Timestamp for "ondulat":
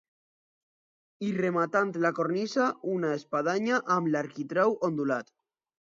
4.93-5.37